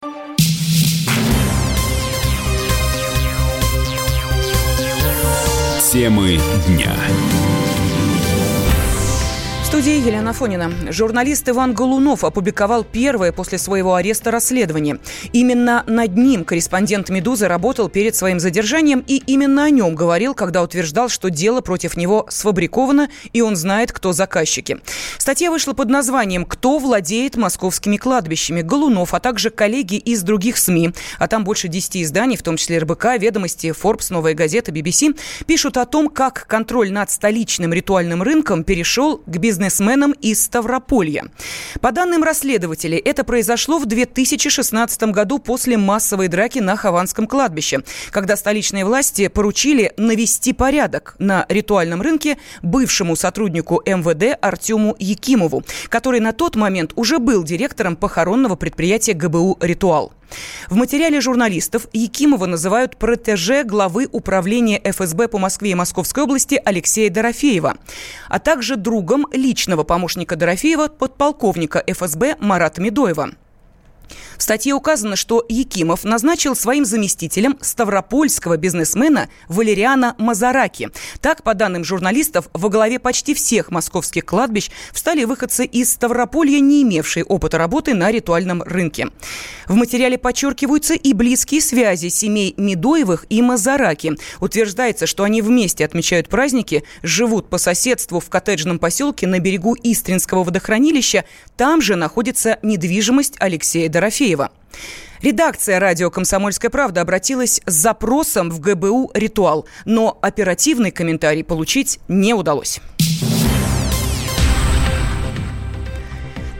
Темы 5.91 6.39
дня 6.69 6.95
студии 9.81 10.05
Елена 10.05 10.31
Фонина. 10.31 10.71
Журналист 10.91 11.49
Иван 11.49 11.73
Голунов 11.73 12.23
опубликовал 12.23 12.83
первое 12.83 13.31
после 13.31 13.57
своего 13.57 13.95
ареста 13.95 14.29
расследование. 14.29 14.99
Именно 15.33 15.83
над 15.87 16.15
ним 16.15 16.45
корреспондент 16.45 17.09
«Медузы» 17.09 17.47
работал 17.47 17.89
перед 17.89 18.15
своим 18.15 18.39
задержанием 18.39 19.03
и 19.07 19.23
именно 19.25 19.63
о 19.63 19.71
нем 19.71 19.95
говорил, 19.95 20.35
когда 20.35 20.61
утверждал, 20.61 21.09
что 21.09 21.31
дело 21.31 21.61
против 21.61 21.97
него 21.97 22.27
сфабриковано 22.29 23.09
и 23.33 23.41
он 23.41 23.55
знает, 23.55 23.91
кто 23.91 24.13
заказчики. 24.13 24.77
Статья 25.17 25.49
вышла 25.49 25.73
под 25.73 25.89
названием 25.89 26.45
«Кто 26.45 26.77
владеет 26.77 27.35
московскими 27.35 27.97
кладбищами?» 27.97 28.61
Голунов, 28.61 29.15
а 29.15 29.19
также 29.19 29.49
коллеги 29.49 29.95
из 29.95 30.21
других 30.21 30.57
СМИ, 30.57 30.91
а 31.17 31.27
там 31.27 31.43
больше 31.43 31.69
10 31.69 32.03
изданий, 32.03 32.37
в 32.37 32.43
том 32.43 32.55
числе 32.55 32.77
РБК, 32.77 33.17
Ведомости, 33.17 33.73
Forbes, 33.73 34.13
Новая 34.13 34.35
газета, 34.35 34.71
BBC, 34.71 35.17
пишут 35.47 35.77
о 35.77 35.87
том, 35.87 36.07
как 36.07 36.45
контроль 36.45 36.91
над 36.91 37.09
столичным 37.09 37.73
ритуальным 37.73 38.21
рынком 38.21 38.63
перешел 38.63 39.17
к 39.25 39.37
бизнесу 39.37 39.70
бизнесменом 39.71 40.11
из 40.11 40.43
Ставрополья. 40.43 41.25
По 41.79 41.91
данным 41.91 42.23
расследователей, 42.23 42.97
это 42.97 43.23
произошло 43.23 43.79
в 43.79 43.85
2016 43.85 45.03
году 45.03 45.39
после 45.39 45.77
массовой 45.77 46.27
драки 46.27 46.59
на 46.59 46.75
Хованском 46.75 47.25
кладбище, 47.25 47.79
когда 48.11 48.35
столичные 48.35 48.85
власти 48.85 49.27
поручили 49.29 49.93
навести 49.97 50.53
порядок 50.53 51.15
на 51.19 51.45
ритуальном 51.49 52.01
рынке 52.01 52.37
бывшему 52.61 53.15
сотруднику 53.15 53.81
МВД 53.85 54.37
Артему 54.41 54.95
Якимову, 54.99 55.63
который 55.89 56.19
на 56.19 56.33
тот 56.33 56.55
момент 56.55 56.91
уже 56.95 57.19
был 57.19 57.43
директором 57.43 57.95
похоронного 57.95 58.55
предприятия 58.55 59.13
ГБУ 59.13 59.57
«Ритуал». 59.61 60.11
В 60.69 60.75
материале 60.75 61.21
журналистов 61.21 61.87
Якимова 61.93 62.45
называют 62.45 62.97
протеже 62.97 63.63
главы 63.63 64.07
управления 64.11 64.81
ФСБ 64.83 65.27
по 65.27 65.37
Москве 65.37 65.71
и 65.71 65.75
Московской 65.75 66.23
области 66.23 66.61
Алексея 66.63 67.09
Дорофеева, 67.09 67.77
а 68.29 68.39
также 68.39 68.75
другом 68.75 69.27
личного 69.61 69.83
помощника 69.83 70.35
Дорофеева, 70.35 70.87
подполковника 70.87 71.83
ФСБ 71.87 72.35
Марата 72.39 72.81
Медоева. 72.81 73.29
В 74.37 74.43
статье 74.43 74.73
указано, 74.73 75.15
что 75.15 75.45
Якимов 75.47 76.03
назначил 76.03 76.55
своим 76.55 76.85
заместителем 76.85 77.57
ставропольского 77.61 78.57
бизнесмена 78.57 79.29
Валериана 79.47 80.15
Мазараки. 80.17 80.89
Так, 81.19 81.43
по 81.43 81.53
данным 81.53 81.83
журналистов, 81.83 82.49
во 82.53 82.69
главе 82.69 82.99
почти 82.99 83.33
всех 83.33 83.71
московских 83.71 84.25
кладбищ 84.25 84.69
встали 84.91 85.23
выходцы 85.23 85.65
из 85.65 85.91
Ставрополья, 85.91 86.59
не 86.59 86.83
имевшие 86.83 87.23
опыта 87.23 87.57
работы 87.57 87.93
на 87.93 88.11
ритуальном 88.11 88.63
рынке. 88.63 89.09
В 89.67 89.75
материале 89.75 90.17
подчеркиваются 90.17 90.93
и 90.95 91.13
близкие 91.13 91.61
связи 91.61 92.09
семей 92.09 92.53
Медоевых 92.57 93.25
и 93.29 93.41
Мазараки. 93.41 94.13
Утверждается, 94.39 95.07
что 95.07 95.23
они 95.23 95.41
вместе 95.41 95.85
отмечают 95.85 96.29
праздники, 96.29 96.83
живут 97.03 97.49
по 97.49 97.57
соседству 97.57 98.19
в 98.19 98.29
коттеджном 98.29 98.79
поселке 98.79 99.27
на 99.27 99.39
берегу 99.39 99.75
Истринского 99.83 100.43
водохранилища. 100.43 101.25
Там 101.57 101.81
же 101.81 101.95
находится 101.95 102.57
недвижимость 102.61 103.35
Алексея 103.39 103.89
Дорофеева. 104.01 104.49
Редакция 105.21 105.79
радио 105.79 106.09
«Комсомольская 106.09 106.71
правда» 106.71 107.01
обратилась 107.01 107.61
с 107.67 107.71
запросом 107.71 108.49
в 108.49 108.59
ГБУ 108.59 109.11
«Ритуал», 109.13 109.67
но 109.85 110.17
оперативный 110.23 110.89
комментарий 110.89 111.43
получить 111.43 111.99
не 112.07 112.33
удалось. 112.33 112.81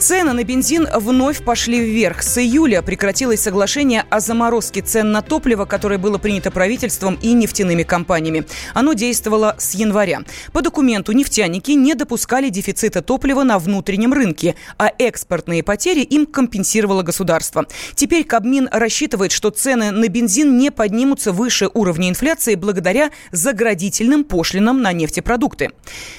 Цены 0.02 0.34
на 0.34 0.44
бензин 0.44 0.88
вновь 0.96 1.46
пошли 1.46 1.80
вверх. 1.80 2.24
С 2.24 2.40
июля 2.40 2.82
прекратилось 2.82 3.40
соглашение 3.40 4.04
о 4.10 4.20
заморозке 4.20 4.82
цен 4.82 5.12
на 5.12 5.22
топливо, 5.22 5.66
которое 5.66 6.00
было 6.00 6.18
принято 6.18 6.50
правительством 6.50 7.20
и 7.22 7.34
нефтяными 7.34 7.84
компаниями. 7.84 8.48
Оно 8.74 8.94
действовало 8.94 9.56
с 9.60 9.76
января. 9.76 10.22
По 10.54 10.64
документу 10.64 11.12
нефтяники 11.12 11.74
не 11.74 11.94
допускали 11.94 12.50
дефицита 12.50 13.04
топлива 13.04 13.44
на 13.44 13.60
внутреннем 13.60 14.12
рынке, 14.12 14.56
а 14.80 14.92
экспортные 14.98 15.62
потери 15.62 16.00
им 16.00 16.26
компенсировало 16.26 17.04
государство. 17.04 17.68
Теперь 17.94 18.24
Кабмин 18.24 18.70
рассчитывает, 18.72 19.32
что 19.32 19.52
цены 19.52 19.92
на 19.92 20.08
бензин 20.08 20.58
не 20.58 20.72
поднимутся 20.72 21.32
выше 21.32 21.70
уровня 21.76 22.10
инфляции 22.10 22.56
благодаря 22.56 23.12
заградительным 23.32 24.24
пошлинам 24.24 24.82
на 24.82 24.94
нефтепродукты. 24.94 25.70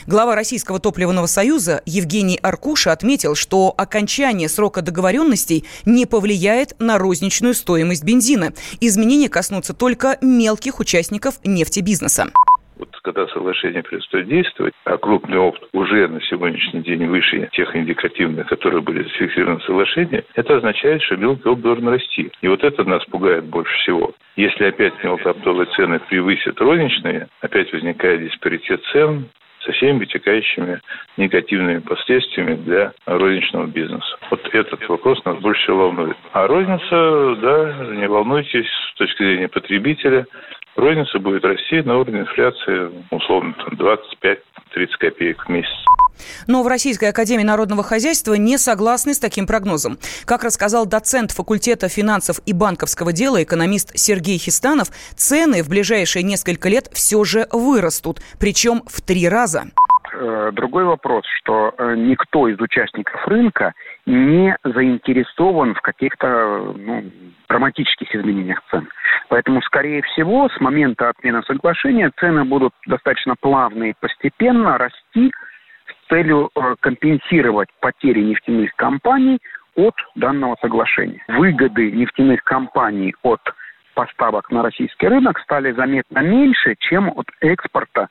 Глава 0.06 0.36
Российского 0.36 0.78
топливного 0.78 1.26
союза 1.26 1.82
Евгений 1.84 2.38
Аркуша 2.40 2.92
отметил, 2.92 3.34
что 3.34 3.71
окончание 3.76 4.48
срока 4.48 4.82
договоренностей 4.82 5.64
не 5.84 6.06
повлияет 6.06 6.78
на 6.78 6.98
розничную 6.98 7.54
стоимость 7.54 8.04
бензина. 8.04 8.52
Изменения 8.80 9.28
коснутся 9.28 9.74
только 9.74 10.18
мелких 10.20 10.80
участников 10.80 11.34
нефтебизнеса. 11.44 12.26
Вот 12.82 12.88
когда 13.02 13.28
соглашение 13.28 13.82
перестает 13.82 14.26
действовать, 14.26 14.74
а 14.84 14.96
крупный 14.96 15.38
опыт 15.38 15.68
уже 15.72 16.08
на 16.08 16.20
сегодняшний 16.22 16.82
день 16.82 17.06
выше 17.06 17.48
тех 17.52 17.76
индикативных, 17.76 18.48
которые 18.48 18.82
были 18.82 19.04
зафиксированы 19.04 19.60
в 19.60 19.64
соглашении, 19.64 20.24
это 20.34 20.56
означает, 20.56 21.00
что 21.02 21.14
мелкий 21.14 21.48
опт 21.48 21.62
должен 21.62 21.86
расти. 21.86 22.32
И 22.40 22.48
вот 22.48 22.64
это 22.64 22.82
нас 22.82 23.04
пугает 23.04 23.44
больше 23.44 23.72
всего. 23.82 24.12
Если 24.34 24.64
опять 24.64 24.94
мелкооптовые 25.04 25.68
цены 25.76 26.00
превысят 26.00 26.60
розничные, 26.60 27.28
опять 27.40 27.72
возникает 27.72 28.24
диспаритет 28.24 28.82
цен, 28.92 29.28
со 29.64 29.72
всеми 29.72 29.98
вытекающими 29.98 30.80
негативными 31.16 31.78
последствиями 31.78 32.54
для 32.54 32.92
розничного 33.06 33.66
бизнеса. 33.66 34.16
Вот 34.30 34.40
этот 34.52 34.88
вопрос 34.88 35.24
нас 35.24 35.38
больше 35.38 35.62
всего 35.62 35.88
волнует. 35.88 36.16
А 36.32 36.46
розница, 36.46 37.36
да, 37.40 37.86
не 37.94 38.08
волнуйтесь, 38.08 38.68
с 38.92 38.98
точки 38.98 39.22
зрения 39.22 39.48
потребителя, 39.48 40.26
Розница 40.74 41.18
будет 41.18 41.44
расти 41.44 41.82
на 41.82 41.98
уровне 41.98 42.20
инфляции, 42.20 42.90
условно, 43.10 43.54
25-30 43.72 44.38
копеек 44.98 45.44
в 45.44 45.48
месяц. 45.50 45.84
Но 46.46 46.62
в 46.62 46.66
Российской 46.66 47.06
Академии 47.10 47.44
Народного 47.44 47.82
Хозяйства 47.82 48.34
не 48.34 48.58
согласны 48.58 49.14
с 49.14 49.18
таким 49.18 49.46
прогнозом. 49.46 49.98
Как 50.24 50.44
рассказал 50.44 50.86
доцент 50.86 51.30
факультета 51.30 51.88
финансов 51.88 52.40
и 52.46 52.52
банковского 52.52 53.12
дела 53.12 53.42
экономист 53.42 53.92
Сергей 53.94 54.38
Хистанов, 54.38 54.88
цены 55.16 55.62
в 55.62 55.68
ближайшие 55.68 56.22
несколько 56.22 56.68
лет 56.68 56.88
все 56.92 57.24
же 57.24 57.46
вырастут, 57.50 58.20
причем 58.38 58.82
в 58.86 59.00
три 59.00 59.28
раза. 59.28 59.64
Э, 60.14 60.50
другой 60.52 60.84
вопрос, 60.84 61.24
что 61.38 61.74
э, 61.76 61.94
никто 61.96 62.48
из 62.48 62.60
участников 62.60 63.26
рынка 63.26 63.72
не 64.04 64.56
заинтересован 64.62 65.74
в 65.74 65.80
каких-то 65.80 66.74
ну, 66.76 67.04
драматических 67.48 68.14
изменениях 68.14 68.62
цен. 68.70 68.88
Поэтому, 69.28 69.62
скорее 69.62 70.02
всего, 70.02 70.48
с 70.48 70.60
момента 70.60 71.08
отмены 71.08 71.42
соглашения 71.44 72.10
цены 72.20 72.44
будут 72.44 72.74
достаточно 72.86 73.34
плавно 73.40 73.84
и 73.84 73.94
постепенно 73.98 74.76
расти 74.76 75.32
целью 76.08 76.50
э, 76.54 76.74
компенсировать 76.80 77.68
потери 77.80 78.20
нефтяных 78.20 78.74
компаний 78.76 79.38
от 79.76 79.94
данного 80.14 80.56
соглашения. 80.60 81.24
Выгоды 81.28 81.90
нефтяных 81.90 82.42
компаний 82.44 83.14
от 83.22 83.40
поставок 83.94 84.50
на 84.50 84.62
российский 84.62 85.08
рынок 85.08 85.38
стали 85.40 85.72
заметно 85.72 86.20
меньше, 86.20 86.74
чем 86.78 87.08
от 87.08 87.26
экспорта 87.40 88.08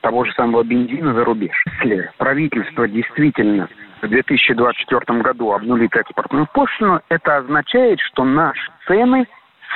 того 0.00 0.24
же 0.24 0.32
самого 0.34 0.62
бензина 0.62 1.14
за 1.14 1.24
рубеж. 1.24 1.56
Если 1.80 2.10
правительство 2.18 2.86
действительно 2.86 3.68
в 4.02 4.08
2024 4.08 5.20
году 5.20 5.52
обнулит 5.52 5.96
экспортную 5.96 6.46
пошлину, 6.52 7.00
это 7.08 7.38
означает, 7.38 7.98
что 8.00 8.24
наши 8.24 8.70
цены 8.86 9.26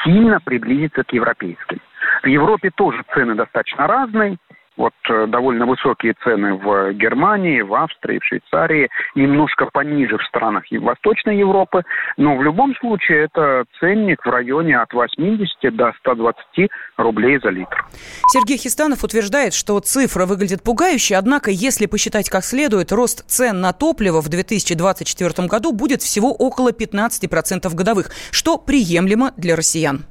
сильно 0.04 0.40
приблизятся 0.40 1.04
к 1.04 1.12
европейским. 1.12 1.80
В 2.22 2.26
Европе 2.26 2.70
тоже 2.70 3.02
цены 3.14 3.34
достаточно 3.34 3.86
разные. 3.86 4.36
Вот 4.76 4.92
э, 5.08 5.26
довольно 5.26 5.66
высокие 5.66 6.14
цены 6.24 6.54
в 6.54 6.92
Германии, 6.92 7.60
в 7.60 7.74
Австрии, 7.74 8.18
в 8.18 8.24
Швейцарии, 8.24 8.88
немножко 9.14 9.66
пониже 9.66 10.16
в 10.16 10.22
странах 10.24 10.64
Восточной 10.70 11.38
Европы, 11.38 11.82
но 12.16 12.36
в 12.36 12.42
любом 12.42 12.74
случае 12.76 13.24
это 13.24 13.64
ценник 13.78 14.24
в 14.24 14.30
районе 14.30 14.78
от 14.78 14.92
80 14.92 15.76
до 15.76 15.92
120 16.00 16.70
рублей 16.96 17.38
за 17.42 17.50
литр. 17.50 17.84
Сергей 18.32 18.56
Хистанов 18.56 19.04
утверждает, 19.04 19.54
что 19.54 19.78
цифра 19.80 20.26
выглядит 20.26 20.62
пугающе, 20.62 21.16
однако 21.16 21.50
если 21.50 21.86
посчитать 21.86 22.30
как 22.30 22.44
следует, 22.44 22.92
рост 22.92 23.28
цен 23.28 23.60
на 23.60 23.72
топливо 23.72 24.20
в 24.20 24.28
2024 24.28 25.48
году 25.48 25.72
будет 25.72 26.02
всего 26.02 26.32
около 26.32 26.70
15% 26.70 27.74
годовых, 27.74 28.10
что 28.30 28.56
приемлемо 28.56 29.32
для 29.36 29.56
россиян. 29.56 30.04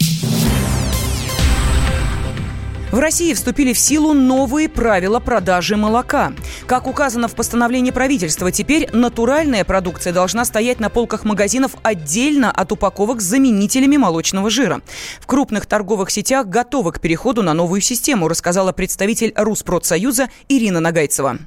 В 2.92 2.98
России 2.98 3.36
вступили 3.36 3.72
в 3.72 3.78
силу 3.78 4.14
новые 4.14 4.68
правила 4.68 5.20
продажи 5.20 5.78
молока. 5.78 6.34
Как 6.66 6.88
указано 6.88 7.28
в 7.28 7.36
постановлении 7.36 7.92
правительства, 7.92 8.52
теперь 8.52 8.90
натуральная 8.92 9.64
продукция 9.64 10.12
должна 10.12 10.44
стоять 10.44 10.80
на 10.80 10.90
полках 10.90 11.24
магазинов 11.24 11.74
отдельно 11.84 12.52
от 12.52 12.72
упаковок 12.72 13.22
с 13.22 13.26
заменителями 13.26 13.98
молочного 13.98 14.50
жира. 14.50 14.82
В 15.20 15.28
крупных 15.28 15.68
торговых 15.68 16.10
сетях 16.10 16.48
готовы 16.48 16.92
к 16.92 17.00
переходу 17.00 17.44
на 17.44 17.54
новую 17.54 17.82
систему, 17.82 18.28
рассказала 18.28 18.72
представитель 18.72 19.34
Руспродсоюза 19.36 20.30
Ирина 20.48 20.80
Нагайцева. 20.80 21.38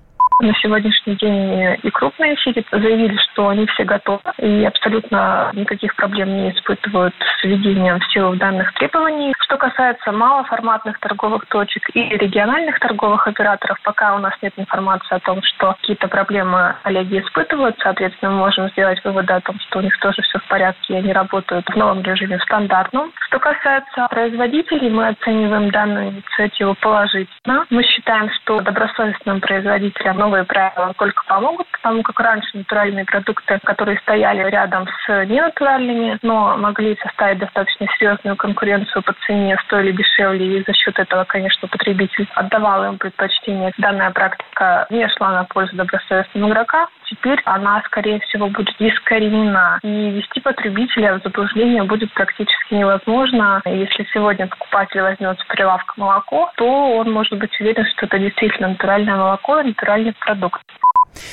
На 0.42 0.52
сегодняшний 0.54 1.14
день 1.14 1.78
и 1.84 1.90
крупные 1.90 2.37
сети 2.38 2.66
заявили, 2.72 3.16
что 3.30 3.50
они 3.50 3.64
все 3.66 3.84
готовы 3.84 4.22
и 4.38 4.64
абсолютно 4.64 5.52
никаких 5.52 5.94
проблем 5.94 6.37
не 6.37 6.50
испытывают 6.50 7.14
с 7.38 7.44
введением 7.44 8.00
в 8.00 8.37
данных 8.38 8.75
требований. 8.75 9.32
Что 9.38 9.56
касается 9.56 10.11
малоформатных 10.11 10.99
торговых 10.99 11.46
точек 11.46 11.94
и 11.94 12.08
региональных 12.16 12.80
торговых 12.80 13.28
операторов, 13.28 13.78
пока 13.84 14.16
у 14.16 14.18
нас 14.18 14.34
нет 14.42 14.52
информации 14.56 15.14
о 15.14 15.20
том, 15.20 15.40
что 15.44 15.76
какие-то 15.80 16.08
проблемы 16.08 16.75
коллеги 16.82 17.20
испытывают, 17.20 17.76
соответственно, 17.80 18.32
мы 18.32 18.38
можем 18.38 18.68
сделать 18.70 19.02
выводы 19.04 19.32
о 19.32 19.40
том, 19.40 19.61
что 19.61 19.78
у 19.78 19.82
них 19.82 19.96
тоже 20.00 20.22
все 20.22 20.40
в 20.40 20.49
порядке, 20.49 20.94
и 20.94 20.96
они 20.96 21.12
работают 21.12 21.68
в 21.68 21.76
новом 21.76 22.02
режиме, 22.02 22.38
в 22.38 22.42
стандартном. 22.42 23.12
Что 23.28 23.38
касается 23.38 24.08
производителей, 24.11 24.90
мы 24.90 25.06
оцениваем 25.06 25.70
данную 25.70 26.11
инициативу 26.11 26.75
положительно. 26.80 27.64
Мы 27.70 27.84
считаем, 27.84 28.28
что 28.42 28.61
добросовестным 28.61 29.40
производителям 29.40 30.18
новые 30.18 30.32
правила 30.45 30.92
только 30.97 31.23
помогут, 31.27 31.66
потому 31.73 32.03
как 32.03 32.18
раньше 32.21 32.49
натуральные 32.55 33.05
продукты, 33.05 33.59
которые 33.64 33.99
стояли 33.99 34.49
рядом 34.51 34.87
с 34.87 35.25
ненатуральными, 35.27 36.18
но 36.23 36.57
могли 36.57 36.97
составить 37.03 37.38
достаточно 37.38 37.87
серьезную 37.99 38.37
конкуренцию 38.37 39.03
по 39.03 39.14
цене, 39.27 39.57
стоили 39.66 39.92
дешевле, 39.92 40.59
и 40.59 40.64
за 40.66 40.73
счет 40.75 40.99
этого, 40.99 41.25
конечно, 41.25 41.68
потребитель 41.68 42.29
отдавал 42.35 42.85
им 42.85 42.99
предпочтение. 42.99 43.73
Данная 43.79 44.11
практика 44.11 44.87
не 44.90 45.09
шла 45.09 45.33
на 45.33 45.45
пользу 45.45 45.77
добросовестным 45.77 46.49
игрока. 46.49 46.88
Теперь 47.05 47.40
она, 47.45 47.83
скорее 47.87 48.21
всего, 48.21 48.49
будет 48.49 48.75
искоренена. 48.79 49.79
И 49.83 50.11
вести 50.11 50.40
потребителя 50.40 51.18
в 51.18 51.23
заблуждение 51.23 51.83
будет 51.83 52.12
практически 52.14 52.75
невозможно. 52.75 53.61
Если 53.66 54.07
сегодня 54.12 54.47
покупатель 54.47 55.03
возьмет 55.03 55.38
с 55.38 55.45
прилавка 55.45 55.92
молоко, 55.97 56.51
то 56.57 56.97
он 56.97 57.12
может 57.12 57.38
быть 57.38 57.59
уверен, 57.61 57.85
что 57.87 58.07
это 58.07 58.18
действительно 58.18 58.68
натуральное 58.68 59.16
молоко, 59.16 59.62
натуральный 59.62 60.12
продукт. 60.25 60.62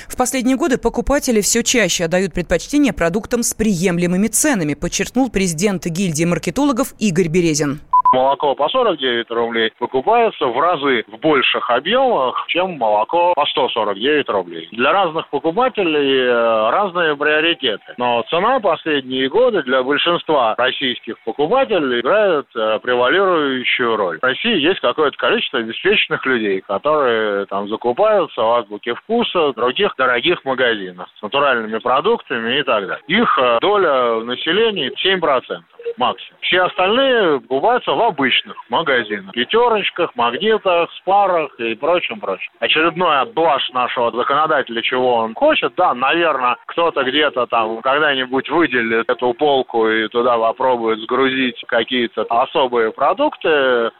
В 0.07 0.15
последние 0.17 0.57
годы 0.57 0.77
покупатели 0.77 1.41
все 1.41 1.63
чаще 1.63 2.05
отдают 2.05 2.33
предпочтение 2.33 2.93
продуктам 2.93 3.43
с 3.43 3.53
приемлемыми 3.53 4.27
ценами, 4.27 4.73
подчеркнул 4.73 5.29
президент 5.29 5.85
гильдии 5.85 6.25
маркетологов 6.25 6.93
Игорь 6.99 7.27
Березин. 7.27 7.79
Молоко 8.11 8.55
по 8.55 8.67
49 8.69 9.29
рублей 9.29 9.71
покупается 9.77 10.47
в 10.47 10.59
разы 10.59 11.03
в 11.07 11.19
больших 11.19 11.69
объемах, 11.69 12.43
чем 12.47 12.77
молоко 12.77 13.33
по 13.35 13.45
149 13.45 14.29
рублей. 14.29 14.67
Для 14.71 14.91
разных 14.91 15.27
покупателей 15.29 16.25
э, 16.25 16.69
разные 16.71 17.15
приоритеты. 17.15 17.83
Но 17.97 18.23
цена 18.29 18.59
последние 18.59 19.29
годы 19.29 19.61
для 19.63 19.83
большинства 19.83 20.55
российских 20.57 21.19
покупателей 21.23 21.99
играет 21.99 22.47
э, 22.55 22.79
превалирующую 22.81 23.95
роль. 23.95 24.19
В 24.19 24.23
России 24.23 24.59
есть 24.59 24.79
какое-то 24.79 25.17
количество 25.17 25.59
обеспеченных 25.59 26.25
людей, 26.25 26.61
которые 26.61 27.45
там 27.45 27.67
закупаются 27.69 28.41
в 28.41 28.51
азбуке 28.53 28.95
вкуса, 28.95 29.49
в 29.49 29.53
других 29.53 29.93
дорогих 29.97 30.43
магазинах 30.45 31.07
с 31.19 31.21
натуральными 31.21 31.77
продуктами 31.77 32.59
и 32.59 32.63
так 32.63 32.87
далее. 32.87 33.03
Их 33.07 33.37
э, 33.37 33.59
доля 33.61 34.23
населения 34.23 34.91
7% 35.05 35.61
максимум. 35.97 36.39
Все 36.41 36.61
остальные 36.63 37.41
покупаются 37.41 37.91
в 37.91 38.01
обычных 38.01 38.55
магазинах. 38.69 39.33
Пятерочках, 39.33 40.15
магнитах, 40.15 40.91
спарах 40.93 41.59
и 41.59 41.75
прочем, 41.75 42.19
прочем. 42.19 42.51
Очередной 42.59 43.25
блажь 43.33 43.69
нашего 43.71 44.11
законодателя, 44.11 44.81
чего 44.81 45.15
он 45.15 45.35
хочет, 45.35 45.73
да, 45.75 45.93
наверное, 45.93 46.57
кто-то 46.67 47.03
где-то 47.03 47.45
там 47.47 47.81
когда-нибудь 47.81 48.49
выделит 48.49 49.09
эту 49.09 49.33
полку 49.33 49.87
и 49.87 50.07
туда 50.07 50.37
попробует 50.37 50.99
сгрузить 50.99 51.63
какие-то 51.67 52.25
особые 52.29 52.91
продукты. 52.91 53.49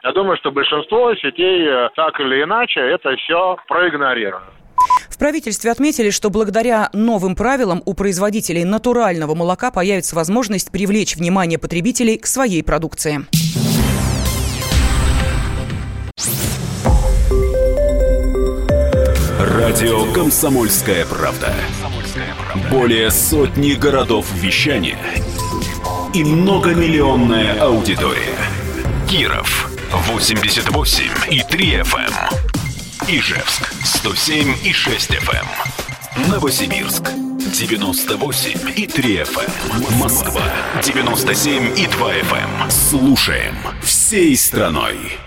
Я 0.04 0.12
думаю, 0.14 0.38
что 0.38 0.52
большинство 0.52 1.14
сетей 1.16 1.68
э, 1.68 1.90
так 1.96 2.20
или 2.20 2.44
иначе 2.44 2.80
это 2.80 3.16
все 3.18 3.58
проигнорируют. 3.68 4.59
Правительстве 5.20 5.72
отметили, 5.72 6.12
что 6.12 6.30
благодаря 6.30 6.90
новым 6.94 7.36
правилам 7.36 7.84
у 7.86 7.94
производителей 7.94 8.64
натурального 8.64 9.36
молока 9.36 9.70
появится 9.70 10.16
возможность 10.16 10.72
привлечь 10.72 11.18
внимание 11.18 11.60
потребителей 11.60 12.18
к 12.18 12.26
своей 12.26 12.64
продукции. 12.64 13.26
Радио 19.40 20.12
«Комсомольская 20.14 21.06
правда». 21.06 21.54
Более 22.72 23.12
сотни 23.12 23.74
городов 23.74 24.26
вещания 24.34 24.98
и 26.14 26.24
многомиллионная 26.24 27.60
аудитория. 27.60 28.38
Киров 29.10 29.70
88 29.92 31.04
и 31.30 31.42
3 31.42 31.74
FM. 31.82 32.49
Ижевск 33.12 33.74
107 33.84 34.54
и 34.64 34.72
6 34.72 35.10
FM. 35.10 35.48
Эм. 36.16 36.30
Новосибирск 36.30 37.06
98 37.06 38.70
и 38.76 38.86
3 38.86 39.24
FM. 39.24 39.52
Эм. 39.72 39.98
Москва 39.98 40.44
97 40.84 41.76
и 41.76 41.88
2 41.88 42.14
FM. 42.14 42.62
Эм. 42.62 42.70
Слушаем 42.70 43.56
всей 43.82 44.38
страной. 44.38 45.18